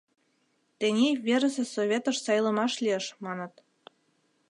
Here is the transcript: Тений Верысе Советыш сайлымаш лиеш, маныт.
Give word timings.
Тений 0.79 1.15
Верысе 1.25 1.63
Советыш 1.73 2.17
сайлымаш 2.25 2.73
лиеш, 2.83 3.05
маныт. 3.25 3.53